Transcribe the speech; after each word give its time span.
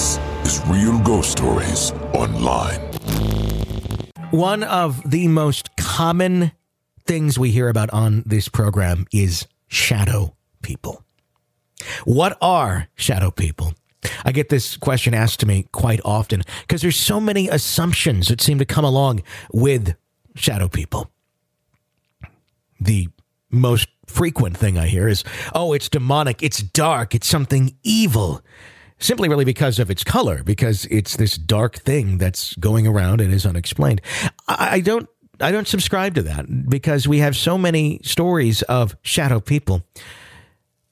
This 0.00 0.18
is 0.44 0.66
Real 0.66 0.98
Ghost 1.00 1.30
Stories 1.30 1.92
Online. 2.14 2.80
One 4.30 4.62
of 4.62 5.02
the 5.10 5.28
most 5.28 5.76
common 5.76 6.52
things 7.04 7.38
we 7.38 7.50
hear 7.50 7.68
about 7.68 7.90
on 7.90 8.22
this 8.24 8.48
program 8.48 9.06
is 9.12 9.46
shadow 9.68 10.34
people. 10.62 11.04
What 12.04 12.38
are 12.40 12.88
shadow 12.94 13.30
people? 13.30 13.74
I 14.24 14.32
get 14.32 14.48
this 14.48 14.78
question 14.78 15.12
asked 15.12 15.38
to 15.40 15.46
me 15.46 15.66
quite 15.70 16.00
often 16.02 16.44
because 16.62 16.80
there's 16.80 16.96
so 16.96 17.20
many 17.20 17.50
assumptions 17.50 18.28
that 18.28 18.40
seem 18.40 18.58
to 18.58 18.64
come 18.64 18.86
along 18.86 19.22
with 19.52 19.96
shadow 20.34 20.68
people. 20.68 21.10
The 22.80 23.10
most 23.50 23.86
frequent 24.06 24.56
thing 24.56 24.78
I 24.78 24.86
hear 24.86 25.08
is, 25.08 25.24
oh, 25.54 25.74
it's 25.74 25.90
demonic, 25.90 26.42
it's 26.42 26.62
dark, 26.62 27.14
it's 27.14 27.28
something 27.28 27.76
evil. 27.82 28.40
Simply 29.00 29.28
really 29.28 29.44
because 29.44 29.78
of 29.78 29.90
its 29.90 30.04
color, 30.04 30.42
because 30.42 30.84
it's 30.86 31.16
this 31.16 31.36
dark 31.36 31.76
thing 31.76 32.18
that's 32.18 32.54
going 32.56 32.86
around 32.86 33.20
and 33.20 33.32
is 33.32 33.46
unexplained. 33.46 34.02
I, 34.46 34.80
don't 34.80 35.08
I 35.40 35.52
don't 35.52 35.66
subscribe 35.66 36.14
to 36.16 36.22
that 36.22 36.68
because 36.68 37.08
we 37.08 37.18
have 37.18 37.34
so 37.34 37.56
many 37.56 38.00
stories 38.02 38.62
of 38.62 38.96
shadow 39.02 39.40
people 39.40 39.82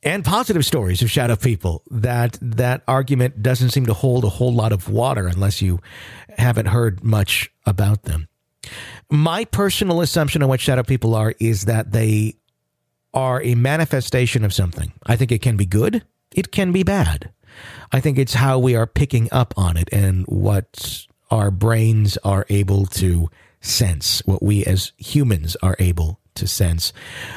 and 0.02 0.24
positive 0.24 0.64
stories 0.64 1.02
of 1.02 1.10
shadow 1.10 1.36
people 1.36 1.82
that 1.90 2.38
that 2.40 2.82
argument 2.86 3.42
doesn't 3.42 3.70
seem 3.70 3.86
to 3.86 3.94
hold 3.94 4.24
a 4.24 4.28
whole 4.28 4.52
lot 4.52 4.72
of 4.72 4.88
water 4.88 5.27
unless 5.27 5.60
you 5.60 5.80
haven't 6.36 6.66
heard 6.66 7.02
much 7.02 7.50
about 7.66 8.04
them. 8.04 8.28
My 9.10 9.44
personal 9.44 10.00
assumption 10.00 10.42
on 10.42 10.48
what 10.48 10.60
shadow 10.60 10.82
people 10.82 11.14
are 11.14 11.34
is 11.40 11.64
that 11.64 11.92
they 11.92 12.36
are 13.12 13.42
a 13.42 13.54
manifestation 13.54 14.44
of 14.44 14.54
something. 14.54 14.92
I 15.06 15.16
think 15.16 15.32
it 15.32 15.42
can 15.42 15.56
be 15.56 15.66
good, 15.66 16.04
it 16.32 16.52
can 16.52 16.72
be 16.72 16.82
bad. 16.82 17.30
I 17.92 18.00
think 18.00 18.18
it's 18.18 18.34
how 18.34 18.58
we 18.58 18.76
are 18.76 18.86
picking 18.86 19.28
up 19.32 19.54
on 19.56 19.76
it 19.76 19.88
and 19.92 20.24
what 20.26 21.06
our 21.30 21.50
brains 21.50 22.16
are 22.18 22.46
able 22.48 22.86
to 22.86 23.28
sense, 23.60 24.22
what 24.24 24.42
we 24.42 24.64
as 24.64 24.92
humans 24.96 25.56
are 25.62 25.77
able 25.78 26.20
to 26.34 26.46
sense 26.46 26.92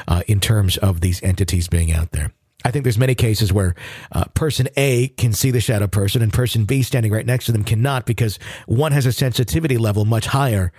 uh, 0.08 0.22
in 0.26 0.40
terms 0.40 0.76
of 0.76 1.00
these 1.00 1.22
entities 1.22 1.68
being 1.68 1.92
out 1.92 2.12
there. 2.12 2.32
I 2.64 2.70
think 2.70 2.84
there's 2.84 2.98
many 2.98 3.14
cases 3.14 3.52
where 3.52 3.74
uh, 4.12 4.24
person 4.34 4.68
A 4.76 5.08
can 5.08 5.32
see 5.32 5.50
the 5.50 5.60
shadow 5.60 5.88
person 5.88 6.22
and 6.22 6.32
person 6.32 6.64
B 6.64 6.82
standing 6.82 7.12
right 7.12 7.26
next 7.26 7.46
to 7.46 7.52
them 7.52 7.64
cannot 7.64 8.06
because 8.06 8.38
one 8.66 8.92
has 8.92 9.04
a 9.04 9.12
sensitivity 9.12 9.78
level 9.78 10.04
much 10.04 10.26
higher 10.26 10.72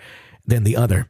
than 0.45 0.63
the 0.63 0.77
other. 0.77 1.09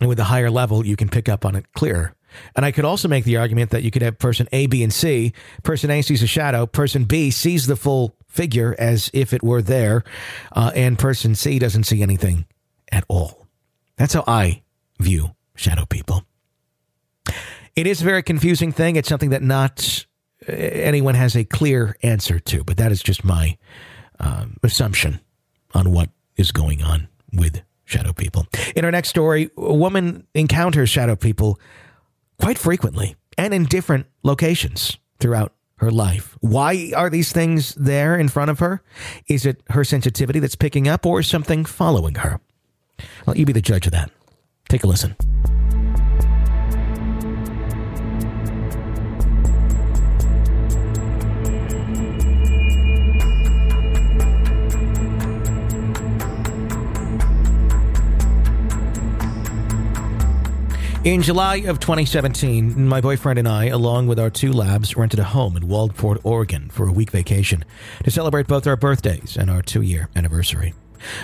And 0.00 0.08
with 0.08 0.18
a 0.18 0.24
higher 0.24 0.50
level, 0.50 0.84
you 0.84 0.96
can 0.96 1.08
pick 1.08 1.28
up 1.28 1.44
on 1.44 1.54
it 1.54 1.72
clearer. 1.72 2.14
And 2.54 2.64
I 2.64 2.72
could 2.72 2.84
also 2.84 3.08
make 3.08 3.24
the 3.24 3.36
argument 3.36 3.70
that 3.70 3.82
you 3.82 3.90
could 3.90 4.02
have 4.02 4.18
person 4.18 4.48
A, 4.52 4.66
B, 4.66 4.82
and 4.82 4.92
C. 4.92 5.32
Person 5.62 5.90
A 5.90 6.02
sees 6.02 6.22
a 6.22 6.26
shadow. 6.26 6.66
Person 6.66 7.04
B 7.04 7.30
sees 7.30 7.66
the 7.66 7.76
full 7.76 8.14
figure 8.28 8.74
as 8.78 9.10
if 9.12 9.32
it 9.32 9.42
were 9.42 9.62
there. 9.62 10.04
Uh, 10.52 10.70
and 10.74 10.98
person 10.98 11.34
C 11.34 11.58
doesn't 11.58 11.84
see 11.84 12.02
anything 12.02 12.44
at 12.92 13.04
all. 13.08 13.46
That's 13.96 14.14
how 14.14 14.24
I 14.26 14.62
view 14.98 15.34
shadow 15.54 15.86
people. 15.86 16.24
It 17.74 17.86
is 17.86 18.00
a 18.00 18.04
very 18.04 18.22
confusing 18.22 18.72
thing. 18.72 18.96
It's 18.96 19.08
something 19.08 19.30
that 19.30 19.42
not 19.42 20.04
uh, 20.48 20.52
anyone 20.52 21.14
has 21.14 21.36
a 21.36 21.44
clear 21.44 21.96
answer 22.02 22.38
to, 22.40 22.64
but 22.64 22.76
that 22.76 22.92
is 22.92 23.02
just 23.02 23.24
my 23.24 23.56
um, 24.20 24.56
assumption 24.62 25.20
on 25.74 25.92
what 25.92 26.10
is 26.36 26.52
going 26.52 26.82
on 26.82 27.08
with 27.32 27.62
shadow 27.84 28.12
people. 28.12 28.46
In 28.76 28.84
our 28.84 28.90
next 28.90 29.08
story, 29.08 29.50
a 29.56 29.74
woman 29.74 30.26
encounters 30.34 30.90
shadow 30.90 31.16
people 31.16 31.58
quite 32.40 32.58
frequently 32.58 33.16
and 33.36 33.54
in 33.54 33.64
different 33.64 34.06
locations 34.22 34.98
throughout 35.20 35.52
her 35.76 35.90
life. 35.90 36.36
Why 36.40 36.92
are 36.96 37.10
these 37.10 37.32
things 37.32 37.74
there 37.74 38.18
in 38.18 38.28
front 38.28 38.50
of 38.50 38.58
her? 38.58 38.82
Is 39.28 39.46
it 39.46 39.62
her 39.70 39.84
sensitivity 39.84 40.40
that's 40.40 40.56
picking 40.56 40.88
up 40.88 41.06
or 41.06 41.20
is 41.20 41.28
something 41.28 41.64
following 41.64 42.16
her? 42.16 42.40
Well, 43.26 43.36
you 43.36 43.46
be 43.46 43.52
the 43.52 43.60
judge 43.60 43.86
of 43.86 43.92
that. 43.92 44.10
Take 44.68 44.84
a 44.84 44.86
listen. 44.86 45.16
In 61.04 61.22
July 61.22 61.58
of 61.58 61.78
2017, 61.78 62.88
my 62.88 63.00
boyfriend 63.00 63.38
and 63.38 63.46
I, 63.46 63.66
along 63.66 64.08
with 64.08 64.18
our 64.18 64.30
two 64.30 64.52
labs, 64.52 64.96
rented 64.96 65.20
a 65.20 65.24
home 65.24 65.56
in 65.56 65.62
Waldport, 65.68 66.18
Oregon 66.24 66.68
for 66.70 66.88
a 66.88 66.92
week 66.92 67.12
vacation 67.12 67.64
to 68.02 68.10
celebrate 68.10 68.48
both 68.48 68.66
our 68.66 68.76
birthdays 68.76 69.36
and 69.36 69.48
our 69.48 69.62
two 69.62 69.82
year 69.82 70.08
anniversary. 70.16 70.74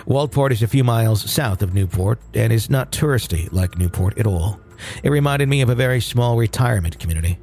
Waldport 0.07 0.53
is 0.53 0.63
a 0.63 0.69
few 0.69 0.85
miles 0.85 1.29
south 1.29 1.61
of 1.61 1.75
Newport 1.75 2.21
and 2.35 2.53
is 2.53 2.71
not 2.71 2.93
touristy 2.93 3.53
like 3.53 3.77
Newport 3.77 4.17
at 4.17 4.29
all. 4.29 4.61
It 5.03 5.11
reminded 5.11 5.49
me 5.49 5.61
of 5.61 5.69
a 5.69 5.75
very 5.75 6.01
small 6.01 6.37
retirement 6.37 7.01
community. 7.01 7.39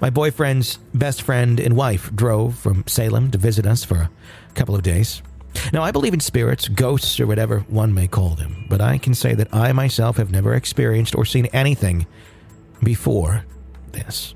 My 0.00 0.10
boyfriend's 0.10 0.80
best 0.94 1.22
friend 1.22 1.60
and 1.60 1.76
wife 1.76 2.12
drove 2.12 2.58
from 2.58 2.82
Salem 2.88 3.30
to 3.30 3.38
visit 3.38 3.66
us 3.66 3.84
for 3.84 3.96
a 3.98 4.10
couple 4.54 4.74
of 4.74 4.82
days. 4.82 5.22
Now, 5.72 5.82
I 5.82 5.90
believe 5.90 6.14
in 6.14 6.20
spirits, 6.20 6.68
ghosts, 6.68 7.18
or 7.20 7.26
whatever 7.26 7.60
one 7.68 7.94
may 7.94 8.08
call 8.08 8.30
them, 8.30 8.66
but 8.68 8.80
I 8.80 8.98
can 8.98 9.14
say 9.14 9.34
that 9.34 9.52
I 9.54 9.72
myself 9.72 10.16
have 10.16 10.30
never 10.30 10.54
experienced 10.54 11.14
or 11.14 11.24
seen 11.24 11.46
anything 11.46 12.06
before 12.82 13.44
this. 13.92 14.34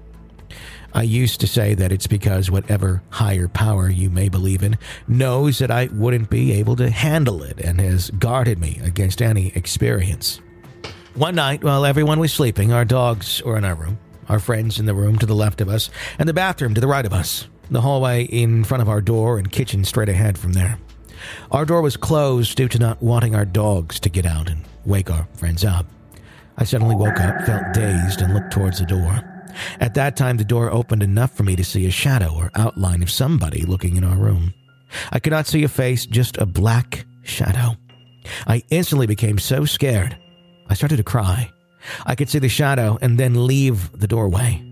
I 0.94 1.02
used 1.02 1.40
to 1.40 1.46
say 1.46 1.74
that 1.74 1.90
it's 1.90 2.06
because 2.06 2.50
whatever 2.50 3.02
higher 3.10 3.48
power 3.48 3.88
you 3.88 4.10
may 4.10 4.28
believe 4.28 4.62
in 4.62 4.76
knows 5.08 5.58
that 5.58 5.70
I 5.70 5.88
wouldn't 5.90 6.28
be 6.28 6.52
able 6.52 6.76
to 6.76 6.90
handle 6.90 7.42
it 7.42 7.58
and 7.60 7.80
has 7.80 8.10
guarded 8.10 8.58
me 8.58 8.78
against 8.84 9.22
any 9.22 9.48
experience. 9.54 10.40
One 11.14 11.34
night, 11.34 11.64
while 11.64 11.86
everyone 11.86 12.20
was 12.20 12.32
sleeping, 12.32 12.72
our 12.72 12.84
dogs 12.84 13.42
were 13.42 13.56
in 13.56 13.64
our 13.64 13.74
room, 13.74 13.98
our 14.28 14.38
friends 14.38 14.78
in 14.78 14.86
the 14.86 14.94
room 14.94 15.18
to 15.18 15.26
the 15.26 15.34
left 15.34 15.60
of 15.62 15.68
us, 15.68 15.88
and 16.18 16.28
the 16.28 16.34
bathroom 16.34 16.74
to 16.74 16.80
the 16.80 16.86
right 16.86 17.06
of 17.06 17.12
us, 17.12 17.48
the 17.70 17.80
hallway 17.80 18.24
in 18.24 18.64
front 18.64 18.82
of 18.82 18.88
our 18.88 19.00
door, 19.00 19.38
and 19.38 19.50
kitchen 19.50 19.84
straight 19.84 20.10
ahead 20.10 20.36
from 20.36 20.52
there. 20.52 20.78
Our 21.50 21.64
door 21.64 21.82
was 21.82 21.96
closed 21.96 22.56
due 22.56 22.68
to 22.68 22.78
not 22.78 23.02
wanting 23.02 23.34
our 23.34 23.44
dogs 23.44 24.00
to 24.00 24.08
get 24.08 24.26
out 24.26 24.48
and 24.48 24.64
wake 24.84 25.10
our 25.10 25.26
friends 25.34 25.64
up. 25.64 25.86
I 26.58 26.64
suddenly 26.64 26.94
woke 26.94 27.20
up, 27.20 27.44
felt 27.46 27.72
dazed, 27.74 28.20
and 28.20 28.34
looked 28.34 28.52
towards 28.52 28.78
the 28.78 28.86
door. 28.86 29.22
At 29.80 29.94
that 29.94 30.16
time, 30.16 30.36
the 30.36 30.44
door 30.44 30.70
opened 30.70 31.02
enough 31.02 31.32
for 31.36 31.42
me 31.42 31.56
to 31.56 31.64
see 31.64 31.86
a 31.86 31.90
shadow 31.90 32.34
or 32.34 32.50
outline 32.54 33.02
of 33.02 33.10
somebody 33.10 33.62
looking 33.62 33.96
in 33.96 34.04
our 34.04 34.16
room. 34.16 34.54
I 35.10 35.18
could 35.18 35.32
not 35.32 35.46
see 35.46 35.64
a 35.64 35.68
face, 35.68 36.06
just 36.06 36.36
a 36.38 36.46
black 36.46 37.04
shadow. 37.22 37.76
I 38.46 38.62
instantly 38.70 39.06
became 39.06 39.38
so 39.38 39.64
scared. 39.64 40.16
I 40.68 40.74
started 40.74 40.96
to 40.96 41.02
cry. 41.02 41.50
I 42.06 42.14
could 42.14 42.28
see 42.28 42.38
the 42.38 42.48
shadow 42.48 42.98
and 43.02 43.18
then 43.18 43.46
leave 43.46 43.90
the 43.98 44.06
doorway. 44.06 44.62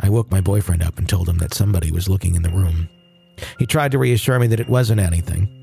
I 0.00 0.08
woke 0.08 0.30
my 0.30 0.40
boyfriend 0.40 0.82
up 0.82 0.98
and 0.98 1.08
told 1.08 1.28
him 1.28 1.38
that 1.38 1.54
somebody 1.54 1.92
was 1.92 2.08
looking 2.08 2.34
in 2.34 2.42
the 2.42 2.50
room. 2.50 2.88
He 3.58 3.66
tried 3.66 3.92
to 3.92 3.98
reassure 3.98 4.38
me 4.38 4.46
that 4.48 4.60
it 4.60 4.68
wasn't 4.68 5.00
anything. 5.00 5.56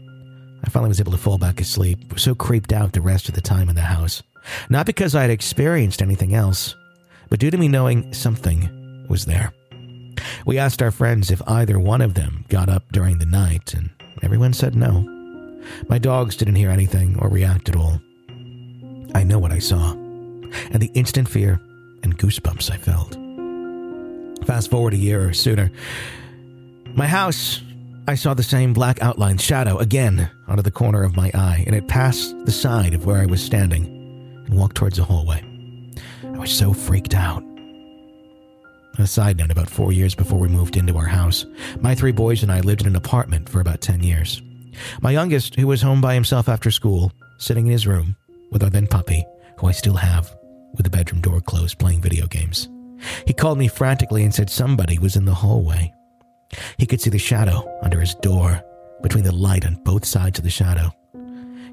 I 0.63 0.69
finally 0.69 0.89
was 0.89 0.99
able 0.99 1.11
to 1.11 1.17
fall 1.17 1.37
back 1.37 1.61
asleep, 1.61 2.19
so 2.19 2.35
creeped 2.35 2.73
out 2.73 2.93
the 2.93 3.01
rest 3.01 3.29
of 3.29 3.35
the 3.35 3.41
time 3.41 3.69
in 3.69 3.75
the 3.75 3.81
house. 3.81 4.23
Not 4.69 4.85
because 4.85 5.15
I 5.15 5.21
had 5.21 5.29
experienced 5.29 6.01
anything 6.01 6.33
else, 6.33 6.75
but 7.29 7.39
due 7.39 7.51
to 7.51 7.57
me 7.57 7.67
knowing 7.67 8.13
something 8.13 9.05
was 9.09 9.25
there. 9.25 9.53
We 10.45 10.57
asked 10.57 10.81
our 10.81 10.91
friends 10.91 11.31
if 11.31 11.41
either 11.47 11.79
one 11.79 12.01
of 12.01 12.13
them 12.13 12.45
got 12.49 12.69
up 12.69 12.83
during 12.91 13.19
the 13.19 13.25
night, 13.25 13.73
and 13.73 13.89
everyone 14.23 14.53
said 14.53 14.75
no. 14.75 15.05
My 15.89 15.97
dogs 15.97 16.35
didn't 16.35 16.55
hear 16.55 16.71
anything 16.71 17.17
or 17.19 17.29
react 17.29 17.69
at 17.69 17.75
all. 17.75 18.01
I 19.13 19.23
know 19.23 19.39
what 19.39 19.51
I 19.51 19.59
saw, 19.59 19.91
and 19.91 20.81
the 20.81 20.91
instant 20.93 21.29
fear 21.29 21.59
and 22.03 22.17
goosebumps 22.17 22.71
I 22.71 22.77
felt. 22.77 23.17
Fast 24.45 24.69
forward 24.69 24.93
a 24.93 24.97
year 24.97 25.27
or 25.27 25.33
sooner, 25.33 25.71
my 26.93 27.07
house 27.07 27.61
I 28.09 28.15
saw 28.15 28.33
the 28.33 28.41
same 28.41 28.71
black 28.71 29.01
outline 29.01 29.37
shadow 29.37 29.77
again 29.79 30.31
out 30.47 30.59
of 30.59 30.63
the 30.63 30.71
corner 30.71 31.03
of 31.03 31.17
my 31.17 31.29
eye, 31.33 31.65
and 31.67 31.75
it 31.75 31.89
passed 31.89 32.33
the 32.45 32.53
side 32.53 32.93
of 32.93 33.05
where 33.05 33.17
I 33.17 33.25
was 33.25 33.43
standing 33.43 33.83
and 34.45 34.57
walked 34.57 34.77
towards 34.77 34.95
the 34.95 35.03
hallway. 35.03 35.43
I 36.23 36.37
was 36.37 36.57
so 36.57 36.71
freaked 36.71 37.13
out. 37.13 37.43
A 38.97 39.05
side 39.05 39.37
note 39.37 39.51
about 39.51 39.69
four 39.69 39.91
years 39.91 40.15
before 40.15 40.39
we 40.39 40.47
moved 40.47 40.77
into 40.77 40.95
our 40.95 41.05
house, 41.05 41.45
my 41.81 41.93
three 41.95 42.13
boys 42.13 42.43
and 42.43 42.51
I 42.51 42.61
lived 42.61 42.79
in 42.79 42.87
an 42.87 42.95
apartment 42.95 43.49
for 43.49 43.59
about 43.59 43.81
10 43.81 44.01
years. 44.01 44.41
My 45.01 45.11
youngest, 45.11 45.55
who 45.55 45.67
was 45.67 45.81
home 45.81 45.99
by 45.99 46.13
himself 46.13 46.47
after 46.47 46.71
school, 46.71 47.11
sitting 47.39 47.65
in 47.65 47.73
his 47.73 47.87
room 47.87 48.15
with 48.51 48.63
our 48.63 48.69
then 48.69 48.87
puppy, 48.87 49.25
who 49.59 49.67
I 49.67 49.73
still 49.73 49.95
have, 49.95 50.33
with 50.75 50.85
the 50.85 50.89
bedroom 50.89 51.19
door 51.19 51.41
closed, 51.41 51.77
playing 51.77 52.01
video 52.01 52.25
games. 52.27 52.69
He 53.25 53.33
called 53.33 53.57
me 53.57 53.67
frantically 53.67 54.23
and 54.23 54.33
said 54.33 54.49
somebody 54.49 54.97
was 54.97 55.17
in 55.17 55.25
the 55.25 55.33
hallway. 55.33 55.93
He 56.77 56.85
could 56.85 57.01
see 57.01 57.09
the 57.09 57.17
shadow 57.17 57.67
under 57.81 57.99
his 57.99 58.15
door, 58.15 58.61
between 59.01 59.23
the 59.23 59.31
light 59.31 59.65
on 59.65 59.75
both 59.83 60.05
sides 60.05 60.39
of 60.39 60.43
the 60.43 60.49
shadow. 60.49 60.91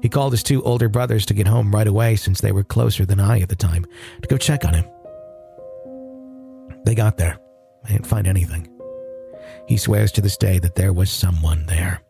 He 0.01 0.09
called 0.09 0.33
his 0.33 0.43
two 0.43 0.61
older 0.63 0.89
brothers 0.89 1.25
to 1.27 1.33
get 1.33 1.47
home 1.47 1.73
right 1.73 1.87
away 1.87 2.15
since 2.15 2.41
they 2.41 2.51
were 2.51 2.63
closer 2.63 3.05
than 3.05 3.19
I 3.19 3.39
at 3.39 3.49
the 3.49 3.55
time 3.55 3.85
to 4.21 4.27
go 4.27 4.37
check 4.37 4.65
on 4.65 4.73
him. 4.73 4.85
They 6.85 6.93
got 6.93 7.17
there. 7.17 7.39
They 7.83 7.93
didn't 7.93 8.07
find 8.07 8.27
anything. 8.27 8.69
He 9.67 9.77
swears 9.77 10.11
to 10.13 10.21
this 10.21 10.37
day 10.37 10.59
that 10.59 10.75
there 10.75 10.93
was 10.93 11.09
someone 11.09 11.65
there. 11.65 12.01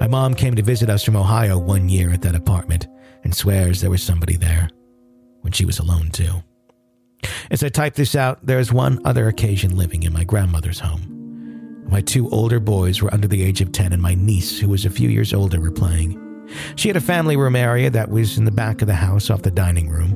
My 0.00 0.06
mom 0.06 0.34
came 0.34 0.54
to 0.54 0.62
visit 0.62 0.90
us 0.90 1.04
from 1.04 1.16
Ohio 1.16 1.58
one 1.58 1.88
year 1.88 2.12
at 2.12 2.22
that 2.22 2.34
apartment 2.34 2.86
and 3.24 3.34
swears 3.34 3.80
there 3.80 3.90
was 3.90 4.02
somebody 4.02 4.36
there 4.36 4.68
when 5.40 5.52
she 5.52 5.64
was 5.64 5.78
alone 5.78 6.10
too. 6.10 6.42
As 7.50 7.64
I 7.64 7.68
type 7.68 7.94
this 7.94 8.14
out, 8.14 8.44
there 8.46 8.60
is 8.60 8.72
one 8.72 9.00
other 9.04 9.26
occasion 9.26 9.76
living 9.76 10.04
in 10.04 10.12
my 10.12 10.24
grandmother's 10.24 10.80
home. 10.80 11.17
My 11.88 12.00
two 12.02 12.28
older 12.30 12.60
boys 12.60 13.00
were 13.00 13.12
under 13.12 13.26
the 13.26 13.42
age 13.42 13.60
of 13.60 13.72
10, 13.72 13.92
and 13.92 14.02
my 14.02 14.14
niece, 14.14 14.58
who 14.58 14.68
was 14.68 14.84
a 14.84 14.90
few 14.90 15.08
years 15.08 15.32
older, 15.32 15.60
were 15.60 15.70
playing. 15.70 16.24
She 16.76 16.88
had 16.88 16.96
a 16.96 17.00
family 17.00 17.36
room 17.36 17.56
area 17.56 17.90
that 17.90 18.10
was 18.10 18.38
in 18.38 18.44
the 18.44 18.50
back 18.50 18.82
of 18.82 18.88
the 18.88 18.94
house 18.94 19.30
off 19.30 19.42
the 19.42 19.50
dining 19.50 19.88
room, 19.88 20.10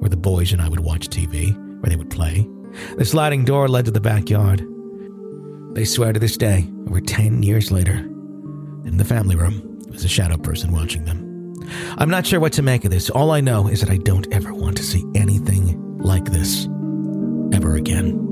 where 0.00 0.08
the 0.08 0.16
boys 0.16 0.52
and 0.52 0.60
I 0.60 0.68
would 0.68 0.80
watch 0.80 1.08
TV, 1.08 1.56
where 1.80 1.90
they 1.90 1.96
would 1.96 2.10
play. 2.10 2.46
The 2.96 3.04
sliding 3.04 3.44
door 3.44 3.68
led 3.68 3.84
to 3.84 3.90
the 3.90 4.00
backyard. 4.00 4.66
They 5.74 5.84
swear 5.84 6.12
to 6.12 6.20
this 6.20 6.36
day, 6.36 6.68
over 6.88 7.00
10 7.00 7.42
years 7.42 7.70
later, 7.70 7.94
in 7.94 8.96
the 8.96 9.04
family 9.04 9.36
room, 9.36 9.78
was 9.88 10.04
a 10.04 10.08
shadow 10.08 10.38
person 10.38 10.72
watching 10.72 11.04
them. 11.04 11.54
I'm 11.98 12.10
not 12.10 12.26
sure 12.26 12.40
what 12.40 12.52
to 12.54 12.62
make 12.62 12.84
of 12.84 12.90
this. 12.90 13.10
All 13.10 13.30
I 13.30 13.40
know 13.40 13.68
is 13.68 13.80
that 13.80 13.90
I 13.90 13.98
don't 13.98 14.26
ever 14.32 14.52
want 14.52 14.76
to 14.78 14.82
see 14.82 15.04
anything 15.14 15.98
like 15.98 16.24
this 16.24 16.66
ever 17.52 17.76
again. 17.76 18.31